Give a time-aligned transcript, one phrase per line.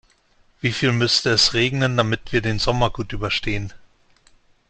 [0.61, 3.71] Wieviel müsste es regnen, damit wir den Sommer gut überstehen?